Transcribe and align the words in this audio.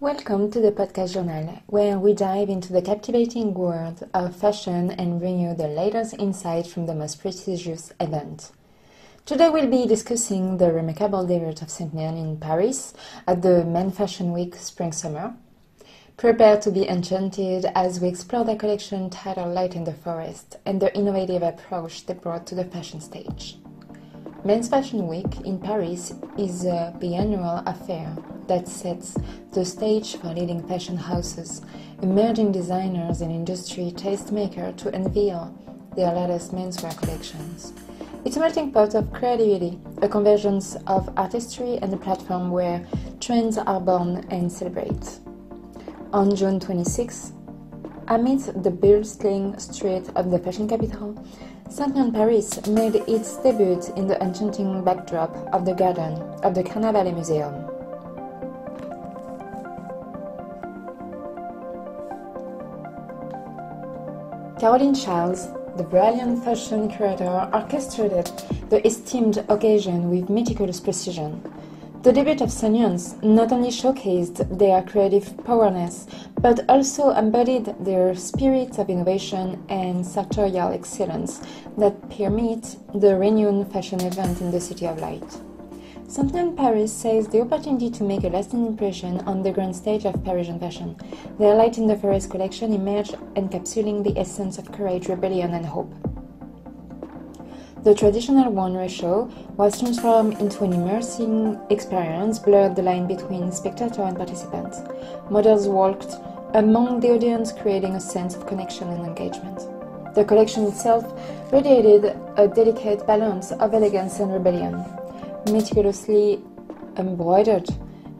Welcome 0.00 0.50
to 0.50 0.60
the 0.60 0.72
podcast 0.72 1.14
journal, 1.14 1.62
where 1.66 2.00
we 2.00 2.14
dive 2.14 2.48
into 2.48 2.72
the 2.72 2.82
captivating 2.82 3.54
world 3.54 4.06
of 4.12 4.34
fashion 4.34 4.90
and 4.90 5.20
bring 5.20 5.38
you 5.38 5.54
the 5.54 5.68
latest 5.68 6.14
insights 6.18 6.70
from 6.70 6.86
the 6.86 6.94
most 6.96 7.20
prestigious 7.20 7.92
event. 8.00 8.50
Today 9.24 9.48
we'll 9.50 9.70
be 9.70 9.86
discussing 9.86 10.58
the 10.58 10.72
remarkable 10.72 11.24
debut 11.24 11.48
of 11.48 11.58
Saint 11.58 11.92
Saint-Nian 11.92 12.18
in 12.20 12.36
Paris 12.38 12.92
at 13.28 13.42
the 13.42 13.64
Men 13.64 13.92
Fashion 13.92 14.32
Week 14.32 14.56
Spring 14.56 14.90
Summer. 14.90 15.32
Prepare 16.16 16.58
to 16.62 16.72
be 16.72 16.88
enchanted 16.88 17.64
as 17.76 18.00
we 18.00 18.08
explore 18.08 18.44
the 18.44 18.56
collection 18.56 19.08
titled 19.10 19.54
Light 19.54 19.76
in 19.76 19.84
the 19.84 19.94
Forest 19.94 20.56
and 20.66 20.82
the 20.82 20.94
innovative 20.96 21.42
approach 21.42 22.04
they 22.04 22.14
brought 22.14 22.48
to 22.48 22.56
the 22.56 22.64
fashion 22.64 23.00
stage. 23.00 23.58
Men's 24.44 24.68
Fashion 24.68 25.06
Week 25.06 25.40
in 25.42 25.60
Paris 25.60 26.12
is 26.36 26.64
a 26.64 26.92
biannual 27.00 27.62
affair 27.64 28.14
that 28.48 28.68
sets 28.68 29.16
the 29.52 29.64
stage 29.64 30.16
for 30.16 30.28
leading 30.28 30.66
fashion 30.66 30.96
houses, 30.96 31.62
emerging 32.02 32.52
designers, 32.52 33.20
and 33.20 33.30
industry 33.30 33.92
tastemakers 33.96 34.76
to 34.76 34.94
unveil 34.94 35.56
their 35.96 36.12
latest 36.12 36.54
menswear 36.54 36.96
collections. 36.96 37.72
It's 38.24 38.36
a 38.36 38.40
melting 38.40 38.72
pot 38.72 38.94
of 38.94 39.12
creativity, 39.12 39.78
a 40.00 40.08
convergence 40.08 40.76
of 40.86 41.12
artistry, 41.16 41.78
and 41.82 41.92
a 41.92 41.96
platform 41.96 42.50
where 42.50 42.86
trends 43.20 43.58
are 43.58 43.80
born 43.80 44.26
and 44.30 44.50
celebrated. 44.50 45.06
On 46.12 46.34
June 46.34 46.58
26, 46.58 47.32
amidst 48.08 48.62
the 48.62 48.70
bustling 48.70 49.58
street 49.58 50.08
of 50.16 50.30
the 50.30 50.38
fashion 50.38 50.68
capital, 50.68 51.14
Saint 51.68 52.14
Paris 52.14 52.66
made 52.68 52.94
its 53.08 53.36
debut 53.38 53.80
in 53.96 54.06
the 54.06 54.20
enchanting 54.22 54.84
backdrop 54.84 55.34
of 55.52 55.64
the 55.64 55.74
garden 55.74 56.14
of 56.44 56.54
the 56.54 56.62
Carnavalet 56.62 57.14
Museum. 57.14 57.73
Caroline 64.64 64.94
Charles, 64.94 65.48
the 65.76 65.82
brilliant 65.82 66.42
fashion 66.42 66.88
curator, 66.88 67.50
orchestrated 67.52 68.32
the 68.70 68.80
esteemed 68.86 69.44
occasion 69.50 70.08
with 70.08 70.30
meticulous 70.30 70.80
precision. 70.80 71.42
The 72.02 72.14
debut 72.14 72.42
of 72.42 72.50
St 72.50 72.74
Nians 72.74 73.22
not 73.22 73.52
only 73.52 73.68
showcased 73.68 74.58
their 74.58 74.80
creative 74.80 75.36
prowess, 75.44 76.06
but 76.40 76.64
also 76.70 77.10
embodied 77.10 77.74
their 77.78 78.14
spirit 78.14 78.78
of 78.78 78.88
innovation 78.88 79.62
and 79.68 80.06
sartorial 80.06 80.72
excellence 80.72 81.42
that 81.76 82.00
permit 82.08 82.78
the 82.94 83.16
renowned 83.16 83.70
fashion 83.70 84.00
event 84.00 84.40
in 84.40 84.50
the 84.50 84.62
City 84.62 84.86
of 84.86 84.98
Light. 84.98 85.40
Saint 86.06 86.56
Paris 86.56 86.92
says 86.92 87.28
the 87.28 87.40
opportunity 87.40 87.90
to 87.90 88.04
make 88.04 88.24
a 88.24 88.28
lasting 88.28 88.66
impression 88.66 89.20
on 89.20 89.42
the 89.42 89.50
grand 89.50 89.74
stage 89.74 90.04
of 90.04 90.22
Parisian 90.22 90.60
fashion. 90.60 90.96
Their 91.38 91.54
Light 91.54 91.78
in 91.78 91.86
the 91.86 91.96
Forest 91.96 92.30
collection 92.30 92.72
emerged 92.72 93.14
encapsulating 93.34 94.04
the 94.04 94.16
essence 94.18 94.58
of 94.58 94.70
courage, 94.70 95.08
rebellion, 95.08 95.54
and 95.54 95.64
hope. 95.64 95.92
The 97.82 97.94
traditional 97.94 98.52
one-way 98.52 98.88
show 98.88 99.30
was 99.56 99.80
transformed 99.80 100.40
into 100.40 100.64
an 100.64 100.74
immersing 100.74 101.58
experience, 101.70 102.38
blurred 102.38 102.76
the 102.76 102.82
line 102.82 103.06
between 103.06 103.50
spectator 103.50 104.02
and 104.02 104.16
participant. 104.16 104.74
Models 105.30 105.66
walked 105.66 106.16
among 106.52 107.00
the 107.00 107.12
audience, 107.12 107.50
creating 107.50 107.94
a 107.94 108.00
sense 108.00 108.36
of 108.36 108.46
connection 108.46 108.88
and 108.88 109.04
engagement. 109.04 110.14
The 110.14 110.24
collection 110.24 110.64
itself 110.66 111.04
radiated 111.50 112.16
a 112.36 112.46
delicate 112.46 113.06
balance 113.06 113.52
of 113.52 113.74
elegance 113.74 114.20
and 114.20 114.32
rebellion. 114.32 114.84
Meticulously 115.50 116.42
embroidered, 116.96 117.68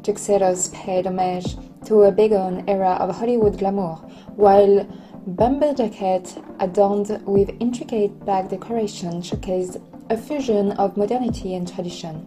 tuxedos 0.02 0.68
paid 0.68 1.06
homage 1.06 1.56
to 1.86 2.02
a 2.02 2.12
bygone 2.12 2.64
era 2.68 2.96
of 3.00 3.16
Hollywood 3.16 3.58
glamour, 3.58 3.94
while 4.36 4.86
Bomber 5.26 5.72
jacket 5.72 6.36
adorned 6.60 7.22
with 7.24 7.50
intricate 7.58 8.24
back 8.26 8.50
decoration 8.50 9.22
showcased 9.22 9.80
a 10.10 10.18
fusion 10.18 10.72
of 10.72 10.98
modernity 10.98 11.54
and 11.54 11.66
tradition. 11.66 12.26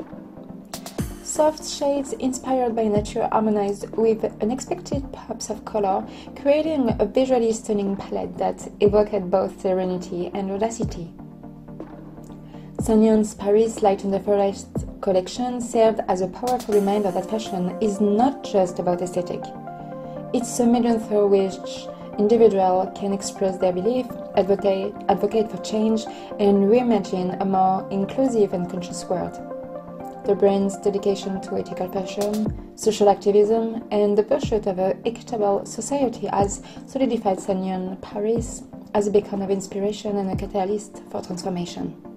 Soft 1.23 1.63
shades 1.63 2.13
inspired 2.13 2.75
by 2.75 2.87
nature 2.87 3.29
harmonized 3.31 3.95
with 3.95 4.25
unexpected 4.41 5.11
pops 5.13 5.51
of 5.51 5.63
color, 5.63 6.07
creating 6.41 6.95
a 6.99 7.05
visually 7.05 7.53
stunning 7.53 7.95
palette 7.95 8.35
that 8.39 8.67
evoked 8.79 9.29
both 9.29 9.61
serenity 9.61 10.31
and 10.33 10.49
audacity. 10.49 11.13
St 12.81 12.99
Nian's 12.99 13.35
Paris 13.35 13.83
Light 13.83 14.03
in 14.03 14.09
the 14.09 14.19
Forest 14.19 14.76
collection 15.01 15.61
served 15.61 16.01
as 16.07 16.21
a 16.21 16.27
powerful 16.27 16.75
reminder 16.75 17.11
that 17.11 17.29
fashion 17.29 17.77
is 17.81 18.01
not 18.01 18.43
just 18.43 18.79
about 18.79 19.01
aesthetic. 19.01 19.41
It's 20.33 20.59
a 20.59 20.65
medium 20.65 20.99
through 20.99 21.27
which 21.27 21.87
individuals 22.17 22.89
can 22.97 23.13
express 23.13 23.57
their 23.57 23.71
belief, 23.71 24.07
advocate, 24.35 24.93
advocate 25.07 25.49
for 25.51 25.57
change, 25.63 26.05
and 26.39 26.65
reimagine 26.65 27.39
a 27.41 27.45
more 27.45 27.87
inclusive 27.91 28.53
and 28.53 28.69
conscious 28.69 29.05
world. 29.05 29.33
The 30.25 30.35
brand's 30.35 30.77
dedication 30.77 31.39
to 31.41 31.57
ethical 31.57 31.89
fashion, 31.89 32.75
social 32.77 33.09
activism, 33.09 33.83
and 33.91 34.17
the 34.17 34.23
pursuit 34.23 34.67
of 34.67 34.77
an 34.79 35.01
equitable 35.05 35.65
society 35.65 36.27
has 36.27 36.61
solidified 36.85 37.39
St 37.39 37.59
Nian 37.59 38.01
Paris 38.01 38.63
as 38.93 39.07
a 39.07 39.11
beacon 39.11 39.41
of 39.41 39.49
inspiration 39.49 40.17
and 40.17 40.29
a 40.29 40.35
catalyst 40.35 41.01
for 41.09 41.21
transformation. 41.21 42.16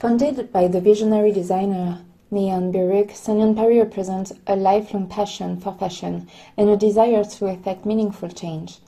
Founded 0.00 0.52
by 0.52 0.68
the 0.68 0.80
visionary 0.80 1.32
designer 1.32 2.04
Neon 2.30 2.70
Baruch, 2.70 3.10
St 3.10 3.36
Nian 3.36 3.56
Paris 3.56 3.78
represents 3.78 4.32
a 4.46 4.54
lifelong 4.54 5.08
passion 5.08 5.56
for 5.56 5.72
fashion 5.72 6.28
and 6.56 6.70
a 6.70 6.76
desire 6.76 7.24
to 7.24 7.46
effect 7.46 7.84
meaningful 7.84 8.28
change. 8.28 8.78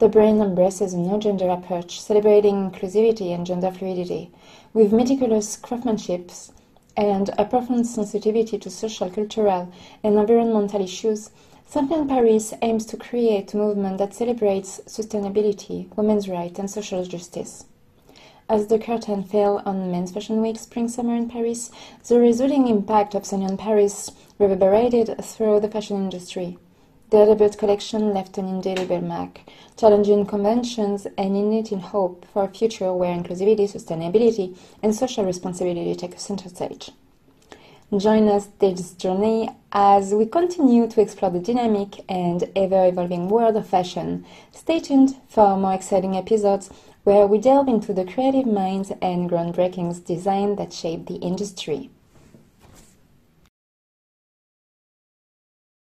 The 0.00 0.08
brand 0.08 0.42
embraces 0.42 0.92
a 0.92 0.98
no-gender 0.98 1.48
approach, 1.50 2.00
celebrating 2.00 2.68
inclusivity 2.68 3.32
and 3.32 3.46
gender 3.46 3.70
fluidity, 3.70 4.32
with 4.74 4.92
meticulous 4.92 5.56
craftsmanship 5.56 6.32
and 6.96 7.30
a 7.38 7.44
profound 7.44 7.86
sensitivity 7.86 8.58
to 8.58 8.68
social, 8.68 9.08
cultural, 9.08 9.68
and 10.02 10.18
environmental 10.18 10.82
issues. 10.82 11.30
St 11.68 11.88
Nian 11.88 12.08
Paris 12.08 12.54
aims 12.60 12.84
to 12.86 12.96
create 12.96 13.54
a 13.54 13.56
movement 13.56 13.98
that 13.98 14.14
celebrates 14.14 14.80
sustainability, 14.88 15.96
women's 15.96 16.28
rights, 16.28 16.58
and 16.58 16.68
social 16.68 17.04
justice. 17.04 17.66
As 18.48 18.68
the 18.68 18.78
curtain 18.78 19.24
fell 19.24 19.60
on 19.66 19.90
Men's 19.90 20.12
Fashion 20.12 20.40
Week 20.40 20.56
Spring 20.56 20.86
Summer 20.86 21.16
in 21.16 21.28
Paris, 21.28 21.68
the 22.06 22.20
resulting 22.20 22.68
impact 22.68 23.16
of 23.16 23.26
St 23.26 23.42
Nian 23.42 23.58
Paris 23.58 24.12
reverberated 24.38 25.16
through 25.24 25.58
the 25.58 25.68
fashion 25.68 25.96
industry. 25.96 26.56
Their 27.10 27.26
debut 27.26 27.48
collection 27.48 28.14
left 28.14 28.38
an 28.38 28.46
indelible 28.46 29.00
mark, 29.00 29.40
challenging 29.76 30.26
conventions 30.26 31.08
and 31.18 31.36
igniting 31.36 31.80
hope 31.80 32.24
for 32.32 32.44
a 32.44 32.48
future 32.48 32.92
where 32.92 33.16
inclusivity, 33.16 33.66
sustainability, 33.68 34.56
and 34.80 34.94
social 34.94 35.24
responsibility 35.24 35.96
take 35.96 36.16
center 36.20 36.48
stage. 36.48 36.92
Join 37.96 38.28
us 38.28 38.48
this 38.60 38.92
journey 38.92 39.48
as 39.72 40.12
we 40.12 40.26
continue 40.26 40.88
to 40.88 41.00
explore 41.00 41.30
the 41.30 41.40
dynamic 41.40 42.04
and 42.08 42.48
ever 42.54 42.86
evolving 42.86 43.28
world 43.28 43.56
of 43.56 43.66
fashion. 43.66 44.24
Stay 44.52 44.80
tuned 44.80 45.16
for 45.28 45.56
more 45.56 45.74
exciting 45.74 46.16
episodes 46.16 46.70
where 47.06 47.24
we 47.24 47.38
delve 47.38 47.68
into 47.68 47.94
the 47.94 48.04
creative 48.04 48.46
minds 48.46 48.90
and 49.00 49.30
groundbreaking 49.30 50.04
design 50.04 50.56
that 50.56 50.72
shape 50.72 51.06
the 51.06 51.14
industry. 51.14 51.88